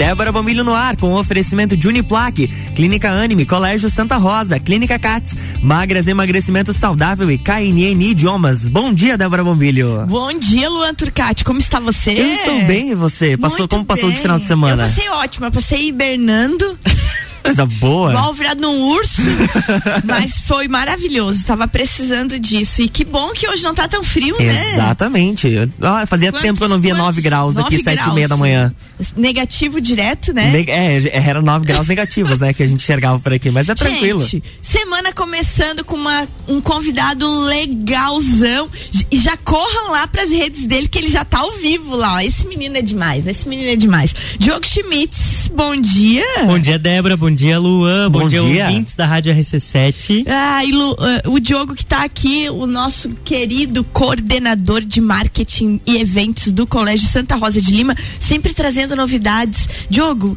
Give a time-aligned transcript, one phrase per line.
[0.00, 5.34] Débora Bombilho no ar, com oferecimento de Uniplaque, Clínica Anime, Colégio Santa Rosa, Clínica Cats,
[5.62, 8.66] Magras Emagrecimento Saudável e KNN Idiomas.
[8.66, 10.06] Bom dia, Débora Bombilho.
[10.08, 11.44] Bom dia, Luan Turcati.
[11.44, 12.12] Como está você?
[12.12, 13.36] Eu estou bem e você?
[13.36, 14.14] Passou, Muito como passou bem.
[14.14, 14.84] de final de semana?
[14.84, 16.78] Eu passei ótimo, eu passei hibernando.
[17.42, 18.10] Coisa boa.
[18.10, 19.22] Igual virado num urso.
[20.04, 21.44] mas foi maravilhoso.
[21.44, 22.82] Tava precisando disso.
[22.82, 24.72] E que bom que hoje não tá tão frio, né?
[24.74, 25.48] Exatamente.
[25.80, 27.06] Ah, fazia Quantos- tempo que eu não via quantos?
[27.06, 28.74] 9 graus aqui, Nove 7 e meia da manhã.
[29.16, 30.50] Negativo direto, né?
[30.50, 32.52] Ne- É, era 9 graus negativos, né?
[32.52, 34.20] Que a gente enxergava por aqui, mas é tranquilo.
[34.20, 38.68] Gente, semana começando com uma, um convidado legalzão.
[39.10, 42.24] E já corram lá pras redes dele, que ele já tá ao vivo lá.
[42.24, 44.14] Esse menino é demais, esse menino é demais.
[44.38, 46.24] Diogo Schmitz, bom dia.
[46.46, 47.16] Bom dia, Débora.
[47.16, 48.10] Bom dia, Luan.
[48.10, 48.66] Bom, Bom dia, dia.
[48.66, 50.24] ouvintes da Rádio RC7.
[50.26, 55.80] Ah, e Lu, ah, o Diogo que tá aqui, o nosso querido coordenador de marketing
[55.86, 59.68] e eventos do Colégio Santa Rosa de Lima, sempre trazendo novidades.
[59.88, 60.36] Diogo,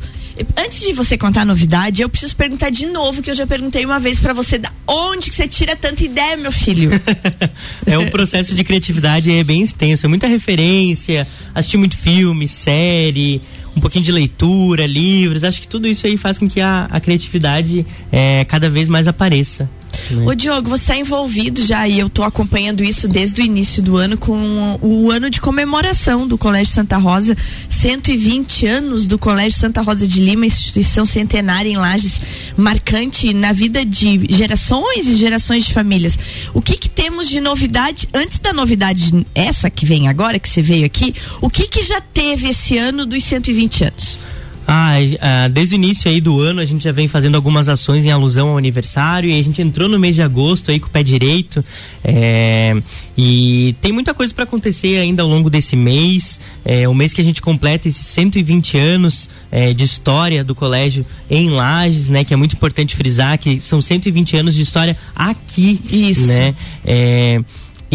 [0.58, 3.86] antes de você contar a novidade, eu preciso perguntar de novo, que eu já perguntei
[3.86, 6.90] uma vez pra você, da onde que você tira tanta ideia, meu filho?
[7.86, 13.42] é um processo de criatividade é bem extenso, é muita referência, assistir muito filme, série,
[13.76, 15.44] um pouquinho de leitura, livros.
[15.44, 19.08] Acho que tudo isso aí faz com que a, a criatividade é, cada vez mais
[19.08, 19.70] apareça.
[20.12, 20.26] né?
[20.26, 23.98] Ô Diogo, você está envolvido já e eu tô acompanhando isso desde o início do
[23.98, 27.38] ano com o ano de comemoração do Colégio Santa Rosa,
[27.70, 32.22] 120 anos do Colégio Santa Rosa de Lima, instituição centenária em Lages,
[32.58, 36.18] marcante na vida de gerações e gerações de famílias.
[36.54, 40.62] O que que temos de novidade antes da novidade essa que vem agora, que você
[40.62, 41.14] veio aqui?
[41.42, 44.20] O que que já teve esse ano dos 120 anos?
[44.68, 47.68] Ah, e, ah, desde o início aí do ano a gente já vem fazendo algumas
[47.68, 50.88] ações em alusão ao aniversário e a gente entrou no mês de agosto aí com
[50.88, 51.64] o pé direito
[52.04, 52.76] é,
[53.18, 57.22] e tem muita coisa para acontecer ainda ao longo desse mês, é, o mês que
[57.22, 62.34] a gente completa esses 120 anos é, de história do colégio em Lages, né, que
[62.34, 66.28] é muito importante frisar que são 120 anos de história aqui, Isso.
[66.28, 66.56] né?
[66.86, 67.42] É,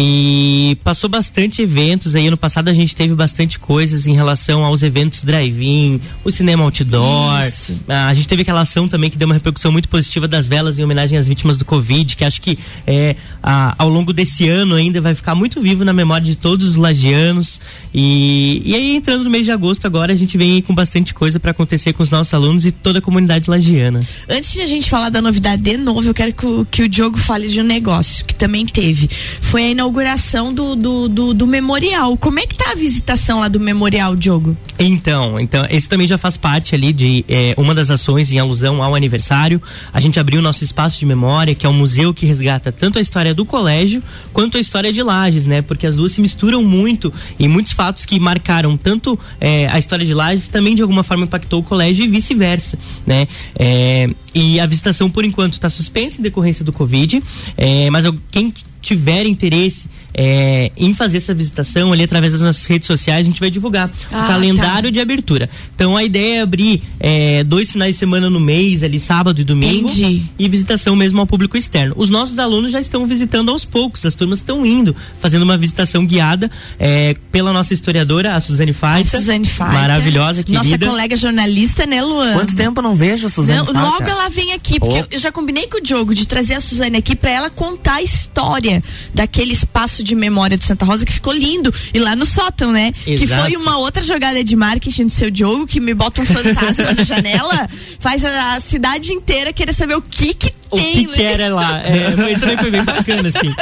[0.01, 2.27] e passou bastante eventos aí.
[2.27, 7.45] Ano passado a gente teve bastante coisas em relação aos eventos drive-in, o cinema outdoor.
[7.45, 7.77] Isso.
[7.85, 10.79] Ah, a gente teve aquela ação também que deu uma repercussão muito positiva das velas
[10.79, 14.75] em homenagem às vítimas do Covid, que acho que é, ah, ao longo desse ano
[14.75, 17.59] ainda vai ficar muito vivo na memória de todos os lagianos.
[17.93, 21.13] E, e aí, entrando no mês de agosto agora, a gente vem aí com bastante
[21.13, 24.01] coisa para acontecer com os nossos alunos e toda a comunidade lagiana.
[24.29, 26.87] Antes de a gente falar da novidade de novo, eu quero que o, que o
[26.87, 29.09] Diogo fale de um negócio que também teve.
[29.41, 32.15] Foi a inauguração do, do, do, do memorial.
[32.17, 34.55] Como é que tá a visitação lá do memorial, Diogo?
[34.77, 38.81] Então, então esse também já faz parte ali de eh, uma das ações em alusão
[38.81, 39.61] ao aniversário.
[39.91, 42.97] A gente abriu o nosso espaço de memória, que é um museu que resgata tanto
[42.97, 44.01] a história do colégio
[44.31, 45.61] quanto a história de Lages, né?
[45.61, 50.05] Porque as duas se misturam muito e muitos fatos que marcaram tanto eh, a história
[50.05, 53.27] de Lages também de alguma forma impactou o colégio e vice-versa, né?
[53.57, 57.21] Eh, e a visitação por enquanto está suspensa em decorrência do Covid,
[57.57, 62.65] eh, mas eu- quem tiver interesse é, em fazer essa visitação ali através das nossas
[62.65, 65.49] redes sociais, a gente vai divulgar Ah, o calendário de abertura.
[65.75, 69.43] Então a ideia é abrir é, dois finais de semana no mês, ali sábado e
[69.43, 70.23] domingo, Entendi.
[70.37, 71.93] e visitação mesmo ao público externo.
[71.97, 76.05] Os nossos alunos já estão visitando aos poucos, as turmas estão indo, fazendo uma visitação
[76.05, 79.15] guiada é, pela nossa historiadora, a Suzane Faita.
[79.15, 79.73] A Suzane Faita.
[79.73, 80.63] Maravilhosa, querida.
[80.63, 82.33] Nossa colega jornalista, né, Luan?
[82.33, 83.79] Quanto tempo eu não vejo a Suzane Não, Faita?
[83.81, 84.99] logo ela vem aqui, porque Oh.
[85.01, 87.95] eu- eu já combinei com o Diogo de trazer a Suzane aqui pra ela contar
[87.95, 88.68] a história
[89.13, 91.73] daquele espaço de memória do Santa Rosa que ficou lindo.
[91.93, 92.91] E lá no sótão, né?
[93.03, 93.43] Que Exato.
[93.43, 97.03] foi uma outra jogada de marketing do seu Diogo, que me bota um fantasma na
[97.03, 97.67] janela,
[97.99, 100.93] faz a, a cidade inteira querer saber o que que o tem.
[100.93, 101.33] que, que né?
[101.33, 101.81] era lá.
[101.83, 103.53] É, foi, foi bem bacana, assim.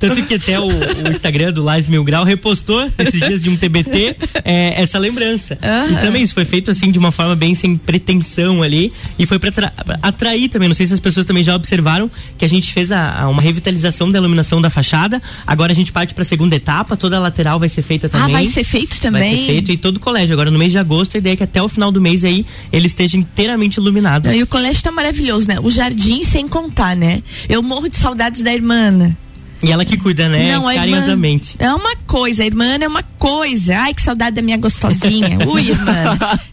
[0.00, 3.56] Tanto que até o, o Instagram do Lais Mil Grau repostou esses dias de um
[3.56, 5.56] TBT é, essa lembrança.
[5.92, 8.92] E também isso foi feito assim de uma forma bem sem pretensão ali.
[9.18, 9.72] E foi pra atra-
[10.02, 10.68] atrair também.
[10.68, 13.42] Não sei se as pessoas também já observaram que a gente fez a, a uma
[13.42, 15.20] revitalização da iluminação da fachada.
[15.46, 18.26] Agora a gente parte pra segunda etapa, toda a lateral vai ser feita também.
[18.26, 19.36] Ah, vai ser feito Vai também.
[19.40, 20.32] ser feito em todo o colégio.
[20.32, 22.44] Agora, no mês de agosto, a ideia é que até o final do mês aí
[22.72, 24.32] ele esteja inteiramente iluminado.
[24.32, 25.56] E o colégio tá maravilhoso, né?
[25.62, 27.22] O jardim sem contar, né?
[27.48, 29.14] Eu morro de saudades da irmã.
[29.62, 30.52] E ela que cuida, né?
[30.56, 31.56] Não, carinhosamente.
[31.58, 33.76] é uma coisa, a irmã é uma coisa.
[33.78, 35.38] Ai, que saudade da minha gostosinha.
[35.46, 35.92] Ui, irmã.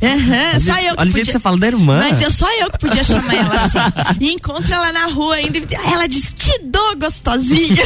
[0.03, 1.25] Aham, só eu que Olha o jeito que podia...
[1.33, 1.99] você fala da irmã.
[2.09, 3.77] Mas eu só eu que podia chamar ela assim.
[4.19, 5.57] E encontro ela na rua ainda.
[5.57, 7.77] e Ela diz: Te dou gostosinha.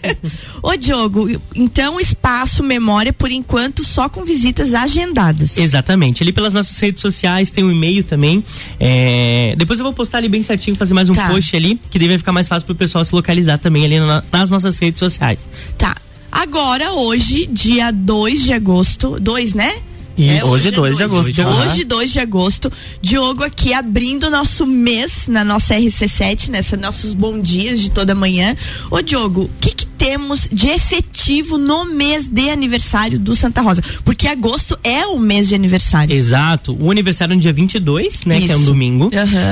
[0.62, 5.56] Ô, Diogo, então espaço, memória, por enquanto, só com visitas agendadas.
[5.56, 6.22] Exatamente.
[6.22, 8.42] Ali pelas nossas redes sociais tem um e-mail também.
[8.78, 11.28] É, Depois eu vou postar ali bem certinho, fazer mais um Tá.
[11.28, 14.22] post ali, que daí vai ficar mais fácil pro pessoal se localizar também ali na-
[14.32, 15.46] nas nossas redes sociais.
[15.76, 15.96] Tá.
[16.30, 19.18] Agora, hoje, dia 2 de agosto.
[19.20, 19.82] 2, né?
[20.18, 21.42] É, hoje, é 2 de agosto.
[21.42, 22.72] Hoje, 2 de agosto.
[23.00, 28.56] Diogo aqui abrindo nosso mês na nossa RC7, nessa nossos bons dias de toda manhã.
[28.90, 33.80] Ô, Diogo, o que, que temos de efetivo no mês de aniversário do Santa Rosa?
[34.04, 36.12] Porque agosto é o mês de aniversário.
[36.12, 36.76] Exato.
[36.80, 38.38] O aniversário é no dia 22, né?
[38.38, 38.46] Isso.
[38.46, 39.04] Que é um domingo.
[39.04, 39.10] Uhum.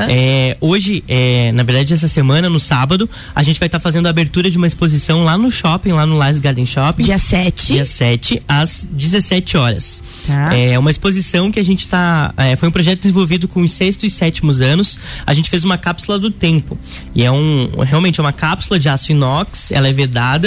[0.08, 4.06] É, hoje, é, na verdade, essa semana, no sábado, a gente vai estar tá fazendo
[4.06, 7.05] a abertura de uma exposição lá no shopping, lá no Lais Garden Shopping.
[7.05, 7.73] Dia 7.
[7.75, 10.03] Dia 7, às 17 horas.
[10.26, 10.53] Tá.
[10.56, 12.35] É uma exposição que a gente está.
[12.37, 14.99] É, foi um projeto desenvolvido com os sexto e sétimos anos.
[15.25, 16.76] A gente fez uma cápsula do tempo.
[17.14, 20.39] E é um realmente é uma cápsula de aço inox, ela é vedada.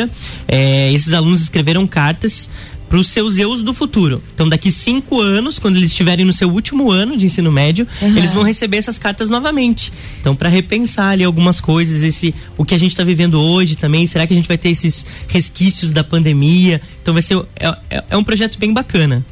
[0.48, 2.50] É, esses alunos escreveram cartas
[2.94, 4.22] para os seus eus do futuro.
[4.36, 8.16] Então, daqui cinco anos, quando eles estiverem no seu último ano de ensino médio, uhum.
[8.16, 9.92] eles vão receber essas cartas novamente.
[10.22, 14.06] Então, para repensar ali algumas coisas, esse o que a gente está vivendo hoje também,
[14.06, 16.80] será que a gente vai ter esses resquícios da pandemia?
[17.02, 19.26] Então, vai ser é, é, é um projeto bem bacana.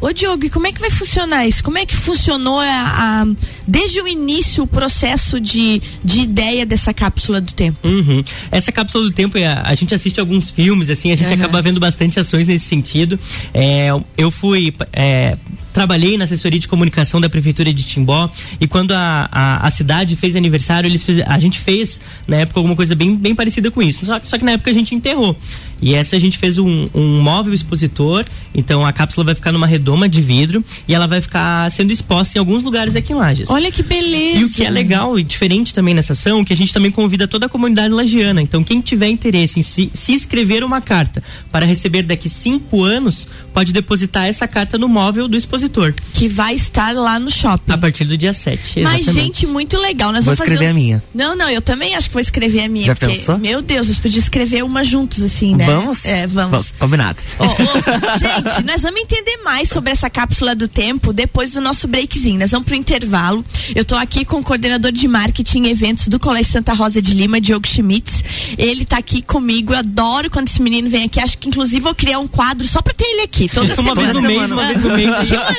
[0.00, 1.62] Ô Diogo, e como é que vai funcionar isso?
[1.62, 3.26] Como é que funcionou a, a
[3.66, 7.78] desde o início o processo de, de ideia dessa cápsula do tempo?
[7.86, 8.22] Uhum.
[8.50, 11.34] Essa cápsula do tempo, a, a, gente assiste alguns filmes, assim, a gente uhum.
[11.34, 13.18] acaba vendo bastante ações nesse sentido.
[13.52, 15.36] É, eu fui é,
[15.72, 18.28] trabalhei na assessoria de comunicação da prefeitura de Timbó
[18.60, 22.58] e quando a, a, a cidade fez aniversário, eles fez, a gente fez na época
[22.58, 24.04] alguma coisa bem, bem parecida com isso.
[24.04, 25.36] Só, só que na época a gente enterrou.
[25.80, 29.66] E essa a gente fez um, um móvel expositor, então a cápsula vai ficar numa
[29.66, 33.48] redoma de vidro e ela vai ficar sendo exposta em alguns lugares aqui em Lages.
[33.50, 34.40] Olha que beleza!
[34.40, 37.28] E o que é legal e diferente também nessa ação, que a gente também convida
[37.28, 38.42] toda a comunidade lagiana.
[38.42, 43.28] Então quem tiver interesse em se, se escrever uma carta para receber daqui cinco anos,
[43.52, 45.94] pode depositar essa carta no móvel do expositor.
[46.14, 47.72] Que vai estar lá no shopping.
[47.72, 48.80] A partir do dia 7.
[48.80, 50.12] Mas, gente, muito legal.
[50.12, 50.70] Nós vou vamos escrever um...
[50.70, 51.02] a minha.
[51.14, 52.86] Não, não, eu também acho que vou escrever a minha.
[52.86, 53.38] Já porque, pensou?
[53.38, 55.67] Meu Deus, nós podíamos escrever uma juntos, assim, né?
[55.68, 56.04] Vamos?
[56.04, 56.50] É, vamos.
[56.50, 57.22] vamos combinado.
[57.38, 61.86] Oh, oh, gente, nós vamos entender mais sobre essa cápsula do tempo depois do nosso
[61.86, 62.38] breakzinho.
[62.38, 63.44] Nós vamos pro intervalo.
[63.74, 67.12] Eu tô aqui com o coordenador de marketing e eventos do Colégio Santa Rosa de
[67.14, 68.24] Lima, Diogo Schmitz.
[68.56, 69.72] Ele tá aqui comigo.
[69.72, 71.20] Eu adoro quando esse menino vem aqui.
[71.20, 73.48] Acho que inclusive vou criar um quadro só pra ter ele aqui.
[73.48, 74.00] Toda uma semana.
[74.00, 75.10] Vez no mês, uma vez no mês.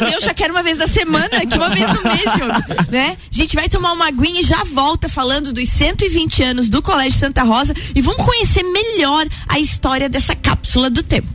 [0.13, 3.17] Eu já quero uma vez da semana, que uma vez no mês, Diogo, né?
[3.31, 7.19] A gente vai tomar uma aguinha e já volta falando dos 120 anos do Colégio
[7.19, 11.27] Santa Rosa e vamos conhecer melhor a história dessa cápsula do tempo.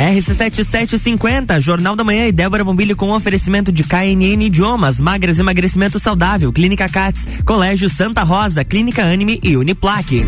[0.00, 6.52] RC7750, Jornal da Manhã e Débora Bombilho com oferecimento de KNN Idiomas, Magras Emagrecimento Saudável,
[6.52, 10.26] Clínica Cats, Colégio Santa Rosa, Clínica Anime e Uniplaque.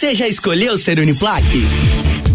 [0.00, 1.62] Você já escolheu ser Uniplaque?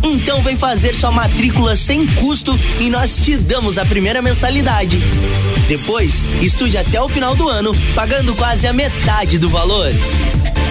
[0.04, 5.00] Então vem fazer sua matrícula sem custo e nós te damos a primeira mensalidade.
[5.68, 9.92] Depois, estude até o final do ano, pagando quase a metade do valor.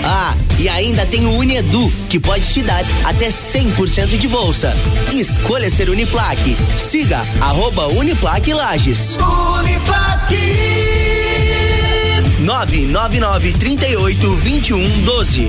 [0.04, 4.72] Ah, e ainda tem o Unedu, que pode te dar até 100% de bolsa.
[5.12, 6.56] Escolha ser Uniplaque.
[6.78, 9.18] Siga arroba Uniplaque Lages.
[9.18, 10.36] Uniplaque
[12.38, 15.48] 999 38 21 12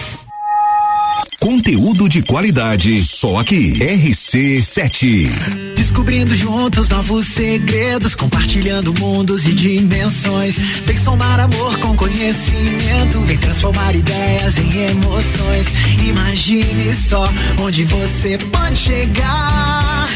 [1.41, 3.71] Conteúdo de qualidade, só aqui.
[3.79, 5.27] RC7.
[5.75, 10.55] Descobrindo juntos novos segredos, compartilhando mundos e dimensões.
[10.85, 15.65] Vem somar amor com conhecimento, vem transformar ideias em emoções.
[16.07, 20.09] Imagine só onde você pode chegar.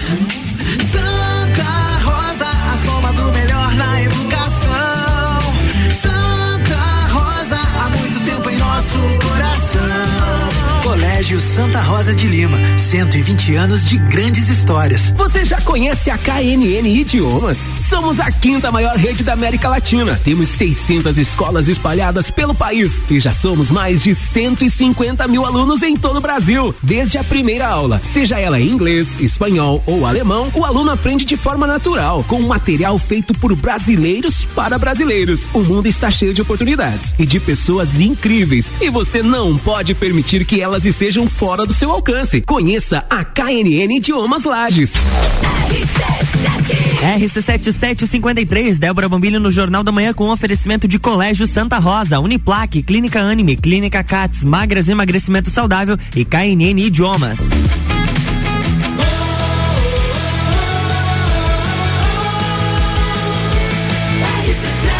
[0.92, 1.15] Santa
[11.16, 15.12] Colégio Santa Rosa de Lima, 120 anos de grandes histórias.
[15.12, 17.58] Você já conhece a KNN Idiomas?
[17.80, 20.20] Somos a quinta maior rede da América Latina.
[20.22, 25.96] Temos 600 escolas espalhadas pelo país e já somos mais de 150 mil alunos em
[25.96, 26.76] todo o Brasil.
[26.84, 31.38] Desde a primeira aula, seja ela em inglês, espanhol ou alemão, o aluno aprende de
[31.38, 35.48] forma natural, com material feito por brasileiros para brasileiros.
[35.54, 40.44] O mundo está cheio de oportunidades e de pessoas incríveis e você não pode permitir
[40.44, 42.42] que elas estejam fora do seu alcance.
[42.42, 44.94] Conheça a KNN Idiomas Lages.
[47.20, 53.22] RC7753, Débora Bombilho no Jornal da Manhã com oferecimento de Colégio Santa Rosa, Uniplaque, Clínica
[53.22, 57.40] Anime, Clínica Cats, Magras Emagrecimento Saudável e KNN Idiomas.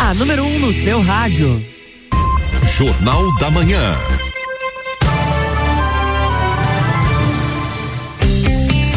[0.02, 1.66] A número 1 um no seu rádio.
[2.78, 3.96] Jornal da Manhã.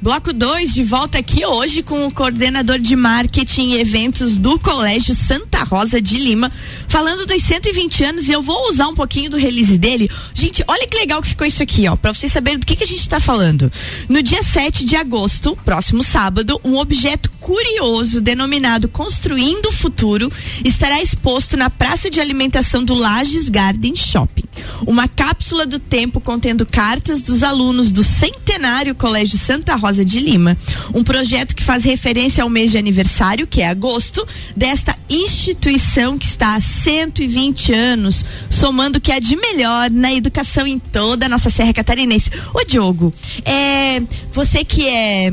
[0.00, 5.12] Bloco 2 de volta aqui hoje com o coordenador de marketing e eventos do Colégio
[5.12, 6.52] Santa Rosa de Lima,
[6.86, 10.08] falando dos 120 anos e eu vou usar um pouquinho do release dele.
[10.32, 12.84] Gente, olha que legal que ficou isso aqui, ó, para vocês saberem do que, que
[12.84, 13.72] a gente está falando.
[14.08, 20.30] No dia 7 de agosto, próximo sábado, um objeto curioso denominado Construindo o Futuro
[20.64, 24.44] estará exposto na praça de alimentação do Lages Garden Shopping.
[24.86, 30.20] Uma cápsula do tempo contendo cartas dos alunos do Centenário Colégio Santa Rosa Rosa de
[30.20, 30.56] Lima.
[30.94, 36.26] Um projeto que faz referência ao mês de aniversário, que é agosto, desta instituição que
[36.26, 41.28] está há 120 anos, somando o que há de melhor na educação em toda a
[41.28, 42.30] nossa Serra Catarinense.
[42.52, 43.14] Ô Diogo,
[43.46, 45.32] é, você que é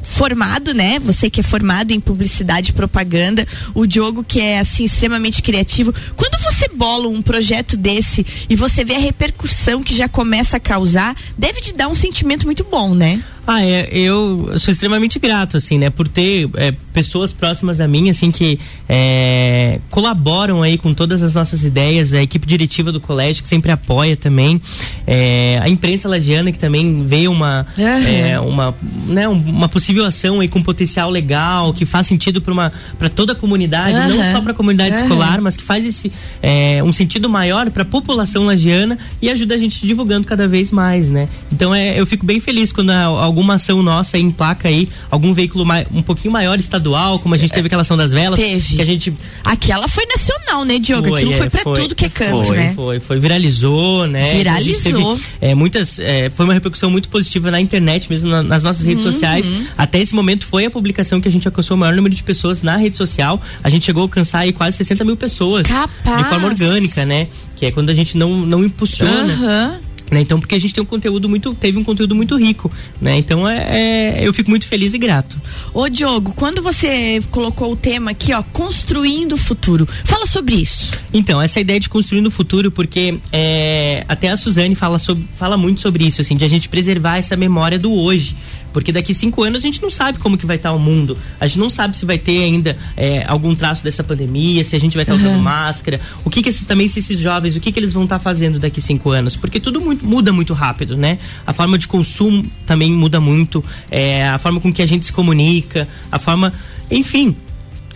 [0.00, 0.98] formado, né?
[1.00, 5.92] Você que é formado em publicidade e propaganda, o Diogo que é assim extremamente criativo.
[6.16, 10.60] Quando você bola um projeto desse e você vê a repercussão que já começa a
[10.60, 13.22] causar, deve te dar um sentimento muito bom, né?
[13.50, 18.10] Ah, é, eu sou extremamente grato, assim, né, por ter é, pessoas próximas a mim,
[18.10, 23.42] assim, que é, colaboram aí com todas as nossas ideias, a equipe diretiva do colégio
[23.42, 24.60] que sempre apoia também,
[25.06, 28.74] é, a imprensa lagiana que também vê uma, é, uma,
[29.06, 33.32] né, uma possível ação aí com potencial legal, que faz sentido para uma para toda
[33.32, 34.18] a comunidade, uhum.
[34.18, 35.02] não só para a comunidade uhum.
[35.04, 36.12] escolar, mas que faz esse
[36.42, 40.70] é, um sentido maior para a população lagiana e ajuda a gente divulgando cada vez
[40.70, 41.30] mais, né?
[41.50, 45.32] Então é, eu fico bem feliz quando algum alguma ação nossa em placa aí, algum
[45.32, 48.38] veículo mais, um pouquinho maior estadual, como a gente teve aquela ação das velas.
[48.38, 48.76] Teve.
[48.76, 49.14] Que a gente...
[49.44, 51.08] Aquela foi nacional, né, Diogo?
[51.08, 52.72] Foi, Aquilo é, foi pra foi, tudo que é canto, foi, né?
[52.74, 53.18] Foi, foi.
[53.20, 54.34] Viralizou, né?
[54.34, 55.16] Viralizou.
[55.16, 58.84] Teve, é, muitas, é, foi uma repercussão muito positiva na internet, mesmo na, nas nossas
[58.84, 59.12] redes uhum.
[59.12, 59.46] sociais.
[59.76, 62.62] Até esse momento foi a publicação que a gente alcançou o maior número de pessoas
[62.62, 63.40] na rede social.
[63.62, 65.66] A gente chegou a alcançar aí quase 60 mil pessoas.
[65.66, 66.18] Capaz.
[66.18, 67.28] De forma orgânica, né?
[67.54, 69.78] Que é quando a gente não, não impulsiona.
[69.80, 70.20] Uhum né?
[70.20, 73.16] Então, porque a gente tem um conteúdo muito, teve um conteúdo muito rico, né?
[73.18, 75.40] Então, é, é, eu fico muito feliz e grato.
[75.72, 80.92] Ô, Diogo, quando você colocou o tema aqui, ó, construindo o futuro, fala sobre isso.
[81.12, 85.56] Então, essa ideia de construindo o futuro, porque é, até a Suzane fala, sobre, fala
[85.56, 88.36] muito sobre isso, assim, de a gente preservar essa memória do hoje.
[88.78, 91.18] Porque daqui cinco anos a gente não sabe como que vai estar tá o mundo.
[91.40, 94.78] A gente não sabe se vai ter ainda é, algum traço dessa pandemia, se a
[94.78, 96.00] gente vai estar tá usando máscara.
[96.24, 98.22] O que que esse, também se esses jovens, o que que eles vão estar tá
[98.22, 99.34] fazendo daqui cinco anos?
[99.34, 101.18] Porque tudo muito, muda muito rápido, né?
[101.44, 105.12] A forma de consumo também muda muito, é, a forma com que a gente se
[105.12, 106.52] comunica, a forma,
[106.88, 107.34] enfim,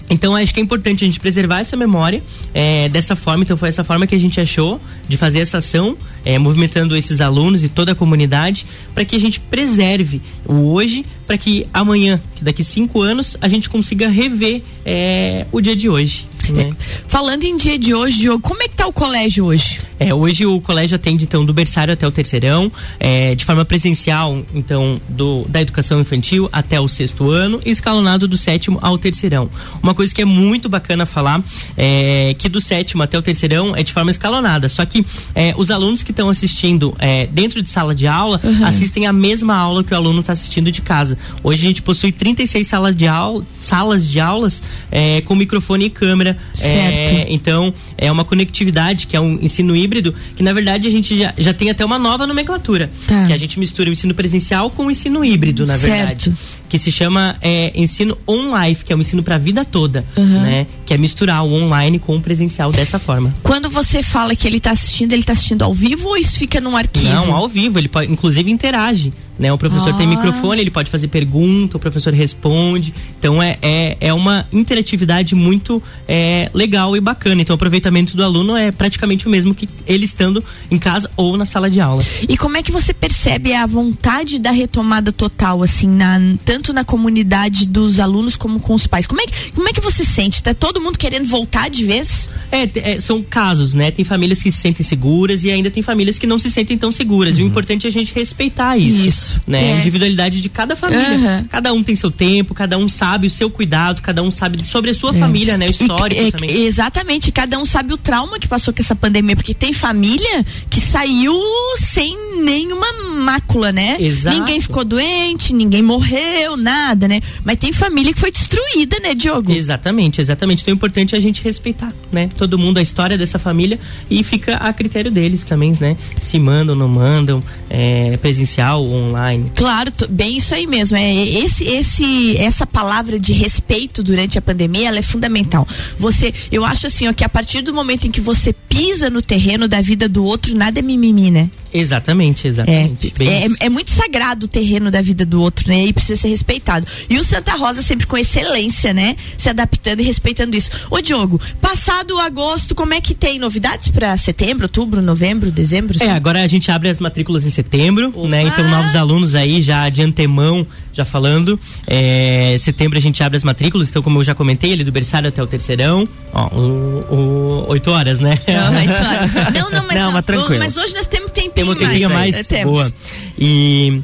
[0.09, 3.44] então acho que é importante a gente preservar essa memória é, dessa forma.
[3.44, 7.21] Então foi essa forma que a gente achou de fazer essa ação, é, movimentando esses
[7.21, 12.21] alunos e toda a comunidade, para que a gente preserve o hoje, para que amanhã,
[12.40, 16.26] daqui cinco anos, a gente consiga rever é, o dia de hoje.
[16.50, 16.75] Né?
[17.06, 19.80] Falando em dia de hoje, Diogo, como é que tá o colégio hoje?
[19.99, 24.42] É, hoje o colégio atende então do berçário até o terceirão, é, de forma presencial,
[24.52, 29.49] então, do, da educação infantil até o sexto ano, e escalonado do sétimo ao terceirão.
[29.80, 31.42] Uma coisa que é muito bacana falar
[31.76, 35.70] é que do sétimo até o terceirão é de forma escalonada, só que é, os
[35.70, 38.66] alunos que estão assistindo é, dentro de sala de aula uhum.
[38.66, 41.16] assistem a mesma aula que o aluno está assistindo de casa.
[41.44, 45.90] Hoje a gente possui 36 salas de, aula, salas de aulas é, com microfone e
[45.90, 46.31] câmera.
[46.54, 47.14] Certo.
[47.14, 51.16] É, então, é uma conectividade que é um ensino híbrido, que na verdade a gente
[51.16, 52.90] já, já tem até uma nova nomenclatura.
[53.06, 53.26] Tá.
[53.26, 56.24] Que a gente mistura o ensino presencial com o ensino híbrido, na verdade.
[56.24, 56.38] Certo.
[56.68, 60.04] Que se chama é, ensino on-life, que é o ensino para a vida toda.
[60.16, 60.42] Uhum.
[60.42, 60.66] Né?
[60.86, 63.34] Que é misturar o online com o presencial dessa forma.
[63.42, 66.60] Quando você fala que ele tá assistindo, ele tá assistindo ao vivo ou isso fica
[66.60, 67.12] num arquivo?
[67.12, 69.12] Não, ao vivo, ele pode, inclusive interage.
[69.38, 69.50] Né?
[69.52, 70.10] O professor tem Ah.
[70.10, 72.94] microfone, ele pode fazer pergunta, o professor responde.
[73.18, 77.40] Então é, é, é uma interatividade muito é, legal e bacana.
[77.40, 81.36] Então o aproveitamento do aluno é praticamente o mesmo que ele estando em casa ou
[81.36, 82.04] na sala de aula.
[82.28, 86.84] E como é que você percebe a vontade da retomada total, assim, na, tanto na
[86.84, 89.06] comunidade dos alunos como com os pais?
[89.06, 90.42] Como é, que- como é que você sente?
[90.42, 92.28] Tá todo mundo querendo voltar de vez?
[92.52, 93.90] É, é, são casos, né?
[93.90, 96.92] Tem famílias que se sentem seguras e ainda tem famílias que não se sentem tão
[96.92, 97.38] seguras.
[97.38, 99.06] E o importante é a gente respeitar isso.
[99.06, 99.71] Isso, Né?
[99.71, 99.73] é.
[99.73, 101.09] A individualidade de cada família.
[101.09, 101.47] Aham.
[101.50, 104.90] Cada um tem seu tempo, cada um sabe o seu cuidado, cada um sabe sobre
[104.90, 105.66] a sua família, né?
[105.66, 106.50] O E- histórico é, também.
[106.64, 110.80] Exatamente, cada um sabe o trauma que passou com essa pandemia, porque tem família que
[110.80, 111.35] saiu
[111.78, 113.97] sem nenhuma mácula, né?
[113.99, 114.38] Exato.
[114.38, 117.21] Ninguém ficou doente, ninguém morreu, nada, né?
[117.44, 119.52] Mas tem família que foi destruída, né, Diogo?
[119.52, 120.62] Exatamente, exatamente.
[120.62, 122.28] Então o importante é a gente respeitar, né?
[122.42, 123.78] Todo mundo, a história dessa família
[124.11, 125.96] e fica a critério deles também, né?
[126.20, 129.52] Se mandam, não mandam, é, presencial ou online.
[129.54, 130.96] Claro, bem isso aí mesmo.
[130.96, 135.68] É esse, esse, essa palavra de respeito durante a pandemia, ela é fundamental.
[136.00, 139.22] Você, eu acho assim, ó, que a partir do momento em que você pisa no
[139.22, 141.49] terreno da vida do outro, nada é mimimi, né?
[141.72, 143.12] Exatamente, É, exatamente.
[143.20, 143.56] É, isso.
[143.61, 145.87] é muito sagrado o terreno da vida do outro, né?
[145.87, 146.87] E precisa ser respeitado.
[147.08, 149.16] E o Santa Rosa sempre com excelência, né?
[149.38, 150.70] Se adaptando e respeitando isso.
[150.90, 155.96] Ô Diogo, passado o agosto, como é que tem novidades para setembro, outubro, novembro, dezembro?
[156.02, 158.42] É, agora a gente abre as matrículas em setembro, né?
[158.42, 161.60] Então, novos alunos aí já de antemão, já falando.
[161.86, 165.28] É, setembro a gente abre as matrículas, então, como eu já comentei, ele do berçário
[165.28, 166.08] até o terceirão.
[166.32, 168.40] Ó, o, o, oito horas, né?
[168.48, 170.58] Não, então, não, não, mas, Não, não, mas tranquilo.
[170.58, 172.34] mas hoje nós temos tempinho Tem uma tempinho mais.
[172.34, 172.72] mais, É, temos.
[172.72, 172.92] boa.
[173.38, 174.00] E,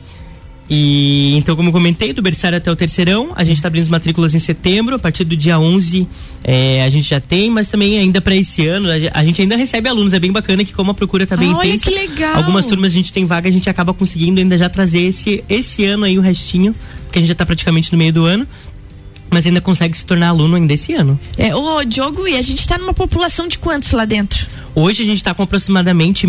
[0.70, 3.88] e então, como eu comentei, do berçário até o terceirão, a gente está abrindo as
[3.88, 6.06] matrículas em setembro, a partir do dia 11
[6.44, 9.40] é, a gente já tem, mas também ainda para esse ano, a ge- a gente
[9.40, 11.90] ainda recebe alunos, é bem bacana que como a procura tá bem Ah, olha intensa,
[11.90, 12.36] que legal.
[12.36, 15.84] algumas turmas a gente tem vaga, a gente acaba conseguindo ainda já trazer esse, esse
[15.86, 18.46] ano aí o restinho, porque a gente já tá praticamente no meio do ano,
[19.30, 21.18] mas ainda consegue se tornar aluno ainda esse ano.
[21.36, 24.46] É, ô Diogo, e a gente tá numa população de quantos lá dentro?
[24.74, 26.26] Hoje a gente está com aproximadamente,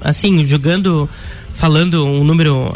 [0.00, 1.08] assim, jogando,
[1.54, 2.72] falando um número.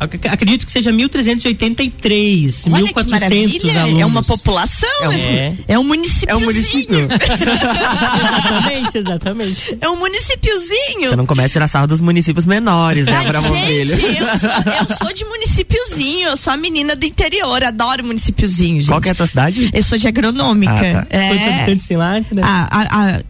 [0.00, 4.00] Ac- Acredito que seja 1.383, Olha que 1.400 maravilha, alunos.
[4.02, 6.30] é uma população, É um- é, é um município.
[6.30, 7.08] É um município.
[7.10, 9.78] exatamente, exatamente.
[9.80, 11.10] É um municípiozinho.
[11.10, 14.50] Você não começa a tirar sarro dos municípios menores, né, Bravo gente, eu sou,
[14.90, 18.88] eu sou de municípiozinho, eu sou a menina do interior, adoro municípiozinho, gente.
[18.88, 19.70] Qual que é a tua cidade?
[19.72, 20.72] Eu sou de agronômica.
[20.72, 21.06] Ah, tá.
[21.10, 21.28] É.
[21.28, 22.12] Quantos habitantes tem lá?
[22.20, 22.24] Né?
[22.42, 23.22] Ah, ah, ah,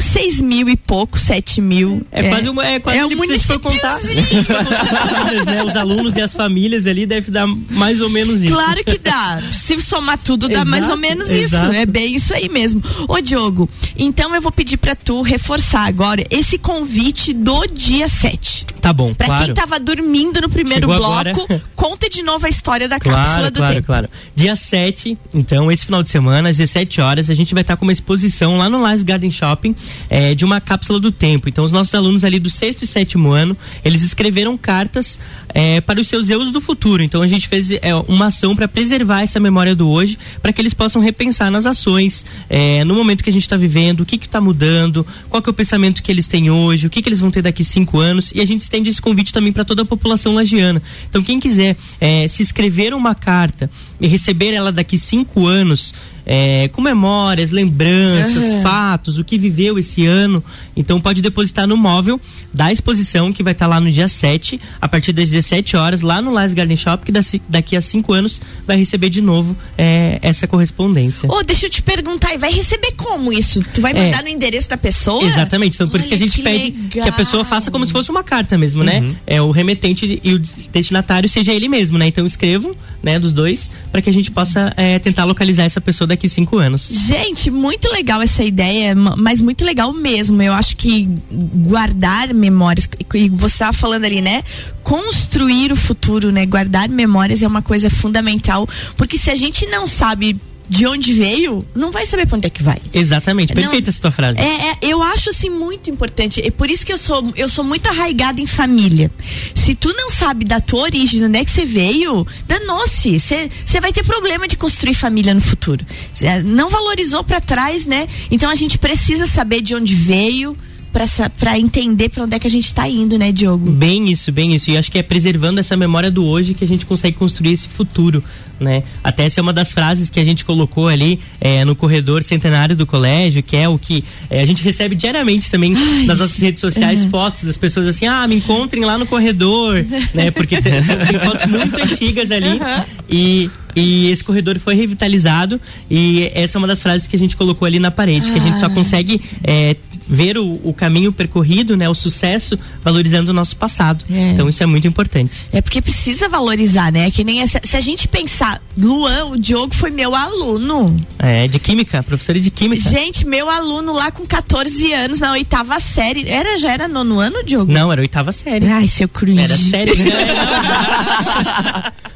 [0.00, 2.06] os seis mil e pouco, sete mil.
[2.10, 3.10] É, quase um, é quase é um
[3.40, 3.98] for contar,
[5.46, 8.52] né, os alunos e as famílias ali deve dar mais ou menos isso.
[8.52, 9.42] Claro que dá.
[9.52, 11.66] Se somar tudo, dá Exato, mais ou menos exato.
[11.66, 11.74] isso.
[11.76, 12.82] É bem isso aí mesmo.
[13.06, 18.66] Ô, Diogo, então eu vou pedir pra tu reforçar agora esse convite do dia 7.
[18.80, 19.44] Tá bom, Pra claro.
[19.44, 21.62] quem tava dormindo no primeiro Chegou bloco, agora.
[21.76, 23.86] conta de novo a história da cápsula Claro, do claro, tempo.
[23.86, 24.08] claro.
[24.34, 27.84] Dia 7, então, esse final de semana, às 17 horas, a gente vai estar com
[27.84, 29.74] uma exposição lá no Lais Garden Shopping
[30.08, 31.48] é, de uma cápsula do tempo.
[31.48, 35.18] Então, os nossos alunos ali do sexto e sétimo ano, eles escreveram cartas
[35.54, 37.02] é, para os seus eus do futuro.
[37.02, 40.60] Então, a gente fez é, uma ação para preservar essa memória do hoje, para que
[40.60, 44.16] eles possam repensar nas ações, é, no momento que a gente está vivendo, o que
[44.16, 47.20] está mudando, qual que é o pensamento que eles têm hoje, o que, que eles
[47.20, 48.32] vão ter daqui cinco anos.
[48.34, 50.82] E a gente estende esse convite também para toda a população lagiana.
[51.08, 56.68] Então, quem quiser é, se escrever uma carta e receber ela daqui cinco anos, é,
[56.68, 60.42] com memórias, lembranças, fatos, o que viveu esse ano.
[60.76, 62.20] Então pode depositar no móvel
[62.54, 66.22] da exposição que vai estar lá no dia 7, a partir das 17 horas, lá
[66.22, 67.12] no Lais Garden Shop, que
[67.48, 71.28] daqui- a cinco anos vai receber de novo é, essa correspondência.
[71.30, 73.64] Ô, deixa eu te perguntar, e vai receber como isso?
[73.74, 74.04] Tu vai É.
[74.04, 75.22] mandar no endereço da pessoa?
[75.24, 76.88] Exatamente, então por isso que a Olha gente que pede legal.
[76.90, 79.14] que a pessoa faça como se fosse uma carta mesmo, né?
[79.26, 80.38] É o remetente e o
[80.72, 82.06] destinatário seja ele mesmo, né?
[82.06, 86.06] Então escrevam, né, dos dois, para que a gente possa é, tentar localizar essa pessoa
[86.06, 86.88] daqui cinco anos.
[86.90, 90.40] Gente, muito legal essa ideia, ma- mas muito legal mesmo.
[90.42, 91.08] Eu acho que
[91.54, 94.42] guardar memórias, e você estava falando ali, né?
[94.82, 96.44] Construir o futuro, né?
[96.46, 100.36] Guardar memórias é uma coisa fundamental, porque se a gente não sabe
[100.70, 102.80] de onde veio, não vai saber pra onde é que vai.
[102.94, 104.38] Exatamente, perfeita Não, essa tua frase.
[104.38, 106.40] É, é, eu acho assim muito importante.
[106.40, 109.10] É por isso que eu sou, eu sou muito arraigada em família.
[109.52, 113.18] Se tu não sabe da tua origem, de onde é que você veio, danou-se.
[113.18, 115.84] Você vai ter problema de construir família no futuro.
[116.12, 118.06] Cê não valorizou pra trás, né?
[118.30, 120.56] Então a gente precisa saber de onde veio
[120.92, 123.70] para entender para onde é que a gente está indo, né, Diogo?
[123.70, 124.70] Bem isso, bem isso.
[124.70, 127.68] E acho que é preservando essa memória do hoje que a gente consegue construir esse
[127.68, 128.22] futuro,
[128.58, 128.82] né?
[129.02, 132.76] Até essa é uma das frases que a gente colocou ali é, no corredor centenário
[132.76, 136.38] do colégio, que é o que é, a gente recebe diariamente também Ai, nas nossas
[136.38, 137.10] redes sociais uhum.
[137.10, 140.30] fotos das pessoas assim, ah, me encontrem lá no corredor, né?
[140.30, 142.84] Porque tem, tem fotos muito antigas ali uhum.
[143.08, 147.36] e e esse corredor foi revitalizado e essa é uma das frases que a gente
[147.36, 148.32] colocou ali na parede, ah.
[148.32, 149.76] que a gente só consegue é,
[150.10, 154.04] ver o, o, caminho percorrido, né, o sucesso, valorizando o nosso passado.
[154.10, 154.32] É.
[154.32, 155.46] Então isso é muito importante.
[155.52, 157.10] É porque precisa valorizar, né?
[157.10, 160.96] Que nem essa, se a gente pensar, Luan, o Diogo foi meu aluno.
[161.18, 162.90] É, de química, professora de química.
[162.90, 166.28] Gente, meu aluno lá com 14 anos, na oitava série.
[166.28, 167.70] Era, já era nono ano, Diogo?
[167.70, 168.66] Não, era oitava série.
[168.66, 169.44] Ai, seu cringe.
[169.44, 169.92] Era série.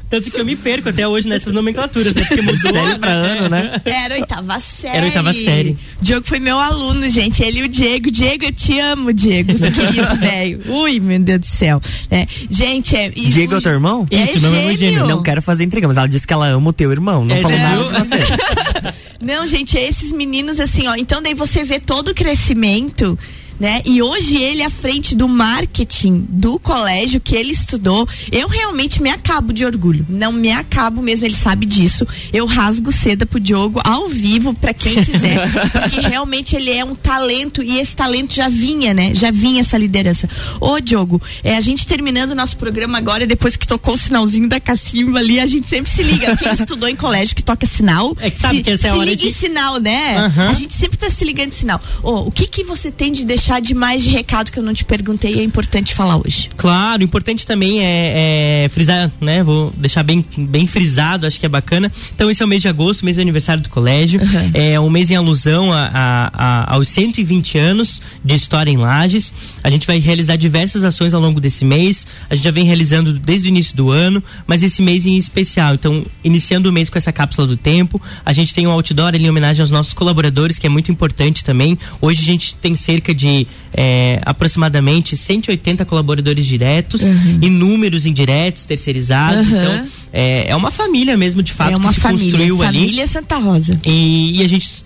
[0.09, 2.23] Tanto que eu me perco até hoje nessas nomenclaturas, né?
[2.25, 2.71] Porque mudou.
[2.71, 3.81] Série pra ano, né?
[3.85, 4.97] Era oitava série.
[4.97, 5.77] Era oitava série.
[6.01, 7.43] Diogo foi meu aluno, gente.
[7.43, 8.11] Ele e o Diego.
[8.11, 10.61] Diego, eu te amo, Diego, querido velho.
[10.67, 11.81] Ui, meu Deus do céu.
[12.11, 13.11] É, gente, é.
[13.15, 14.05] E, Diego é o teu irmão?
[14.11, 15.07] É, Isso, meu irmão é gêmeo.
[15.07, 17.25] Não quero fazer intriga, mas ela disse que ela ama o teu irmão.
[17.25, 18.95] Não é, falou nada de você.
[19.21, 20.95] Não, gente, esses meninos, assim, ó.
[20.95, 23.17] Então daí você vê todo o crescimento
[23.59, 23.81] né?
[23.85, 29.09] E hoje ele à frente do marketing do colégio que ele estudou, eu realmente me
[29.09, 30.05] acabo de orgulho.
[30.09, 32.05] Não me acabo mesmo, ele sabe disso.
[32.33, 36.95] Eu rasgo seda pro Diogo ao vivo para quem quiser, porque realmente ele é um
[36.95, 39.13] talento e esse talento já vinha, né?
[39.13, 40.29] Já vinha essa liderança.
[40.59, 44.49] Ô Diogo, é a gente terminando o nosso programa agora, depois que tocou o sinalzinho
[44.49, 46.35] da cacimba ali, a gente sempre se liga.
[46.35, 48.95] Quem estudou em colégio que toca sinal, é que sabe se, que essa é a
[48.95, 50.27] hora de sinal, né?
[50.27, 50.49] Uhum.
[50.49, 51.81] A gente sempre tá se ligando em sinal.
[52.03, 54.63] Ô, o que que você tem de deixar deixar de mais de recado que eu
[54.63, 56.49] não te perguntei e é importante falar hoje.
[56.57, 59.43] Claro, importante também é, é, frisar, né?
[59.43, 61.91] Vou deixar bem, bem frisado, acho que é bacana.
[62.15, 64.19] Então, esse é o mês de agosto, mês de aniversário do colégio.
[64.19, 64.51] Uhum.
[64.55, 69.31] É um mês em alusão a, a, a, aos 120 anos de história em Lages.
[69.63, 72.07] A gente vai realizar diversas ações ao longo desse mês.
[72.27, 75.75] A gente já vem realizando desde o início do ano, mas esse mês em especial.
[75.75, 79.25] Então, iniciando o mês com essa cápsula do tempo, a gente tem um outdoor ali
[79.25, 81.77] em homenagem aos nossos colaboradores, que é muito importante também.
[82.01, 83.34] Hoje a gente tem cerca de
[83.73, 87.39] é, aproximadamente 180 colaboradores diretos, uhum.
[87.41, 89.47] inúmeros indiretos, terceirizados.
[89.47, 89.57] Uhum.
[89.57, 92.69] Então, é, é, uma família mesmo, de fato, é uma que se família, construiu família
[92.69, 92.85] ali.
[92.87, 93.79] Família Santa Rosa.
[93.83, 94.85] E, e a gente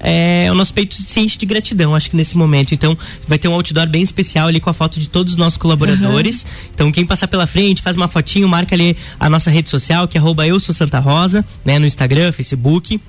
[0.00, 2.74] é, o nosso peito se enche de gratidão, acho que nesse momento.
[2.74, 2.96] Então,
[3.26, 6.42] vai ter um outdoor bem especial ali com a foto de todos os nossos colaboradores.
[6.42, 6.68] Uhum.
[6.74, 10.16] Então, quem passar pela frente, faz uma fotinho, marca ali a nossa rede social, que
[10.16, 13.00] é arroba eu sou Santa Rosa, né, no Instagram, Facebook.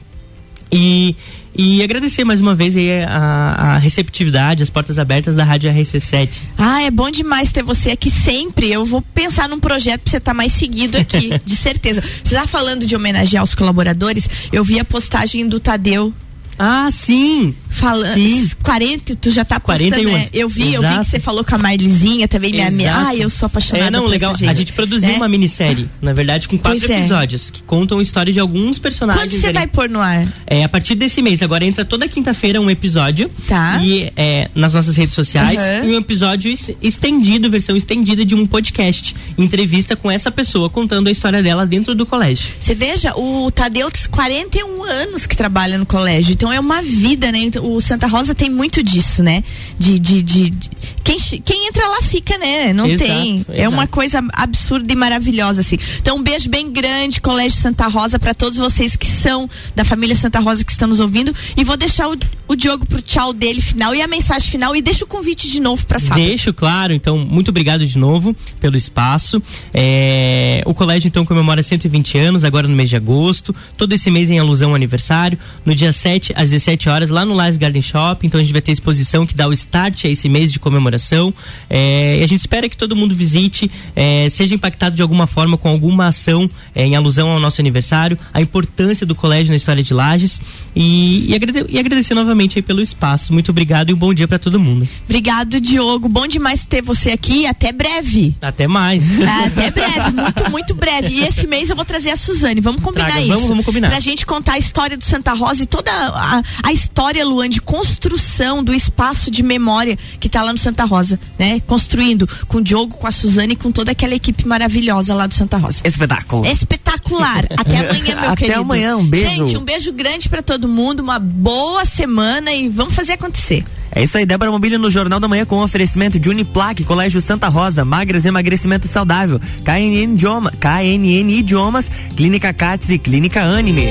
[0.72, 1.16] E,
[1.56, 2.76] e agradecer mais uma vez
[3.08, 6.30] a, a, receptividade, as portas abertas da Rádio RC7.
[6.58, 8.72] Ah, é bom demais ter você aqui sempre.
[8.72, 12.02] Eu vou pensar num projeto pra você estar tá mais seguido aqui, de certeza.
[12.02, 16.14] Você tá falando de homenagear os colaboradores, eu vi a postagem do Tadeu
[16.62, 17.56] ah, sim!
[17.70, 18.20] Falando.
[18.64, 20.12] 40, tu já tá postando, 41.
[20.12, 20.28] né?
[20.34, 20.76] Eu vi, Exato.
[20.76, 23.08] eu vi que você falou com a Marlizinha também, minha amiga.
[23.08, 24.34] Ah, eu sou apaixonada É, não, legal.
[24.48, 25.16] A gente produziu né?
[25.16, 27.00] uma minissérie, na verdade, com quatro pois é.
[27.00, 27.52] episódios, é.
[27.54, 29.24] que contam a história de alguns personagens.
[29.24, 30.28] Quando você vai pôr no ar?
[30.46, 31.42] É, a partir desse mês.
[31.42, 33.30] Agora entra toda quinta-feira um episódio.
[33.48, 33.80] Tá.
[33.82, 35.60] E é, nas nossas redes sociais.
[35.60, 35.90] Uhum.
[35.90, 36.52] E um episódio
[36.82, 39.16] estendido, versão estendida de um podcast.
[39.38, 42.50] Entrevista com essa pessoa contando a história dela dentro do colégio.
[42.60, 46.34] Você veja, o Tadeu tem 41 anos que trabalha no colégio.
[46.34, 47.40] Então é uma vida, né?
[47.40, 49.44] Então, o Santa Rosa tem muito disso, né?
[49.78, 50.70] De, de, de, de
[51.04, 52.74] quem, quem entra lá fica, né?
[52.74, 53.36] Não exato, tem.
[53.36, 53.54] Exato.
[53.54, 55.78] É uma coisa absurda e maravilhosa, assim.
[56.00, 60.16] Então, um beijo bem grande, Colégio Santa Rosa, para todos vocês que são da família
[60.16, 61.36] Santa Rosa que estão nos ouvindo.
[61.58, 62.18] E vou deixar o,
[62.50, 64.76] o Diogo pro tchau dele final e a mensagem final.
[64.76, 66.20] E deixa o convite de novo para sábado.
[66.20, 66.92] Deixo, claro.
[66.92, 69.40] Então, muito obrigado de novo pelo espaço.
[69.72, 73.56] É, o colégio, então, comemora 120 anos, agora no mês de agosto.
[73.78, 75.38] Todo esse mês em alusão ao aniversário.
[75.64, 78.26] No dia 7 às 17 horas, lá no Lais Garden Shop.
[78.26, 81.32] Então, a gente vai ter exposição que dá o start a esse mês de comemoração.
[81.70, 85.56] É, e a gente espera que todo mundo visite, é, seja impactado de alguma forma
[85.56, 89.84] com alguma ação é, em alusão ao nosso aniversário, a importância do colégio na história
[89.84, 90.42] de Lages.
[90.76, 93.34] E, e, e agradecer novamente novamente aí pelo espaço.
[93.34, 94.88] Muito obrigado e um bom dia para todo mundo.
[95.04, 96.08] Obrigado, Diogo.
[96.08, 97.46] Bom demais ter você aqui.
[97.46, 98.36] Até breve.
[98.42, 99.04] Até mais.
[99.46, 101.14] Até breve, muito, muito breve.
[101.16, 102.62] E esse mês eu vou trazer a Suzane.
[102.62, 103.34] Vamos combinar Traga, isso.
[103.34, 103.90] vamos, vamos combinar.
[103.90, 107.60] Pra gente contar a história do Santa Rosa e toda a, a história, Luan, de
[107.60, 111.60] construção do espaço de memória que tá lá no Santa Rosa, né?
[111.68, 115.34] Construindo com o Diogo, com a Suzane e com toda aquela equipe maravilhosa lá do
[115.34, 115.82] Santa Rosa.
[115.84, 116.46] Espetáculo.
[116.46, 117.46] Espetacular.
[117.58, 118.62] Até amanhã, meu Até querido.
[118.62, 119.28] amanhã, um beijo.
[119.30, 123.64] Gente, um beijo grande pra todo mundo, uma boa semana e vamos fazer acontecer.
[123.92, 127.48] É isso aí, Débora Mobílio no Jornal da Manhã com oferecimento de Uniplaque, Colégio Santa
[127.48, 133.90] Rosa, Magras Emagrecimento Saudável, KNN, Idioma, KNN Idiomas, Clínica Cats e Clínica Anime.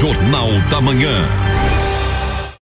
[0.00, 1.47] Jornal da Manhã.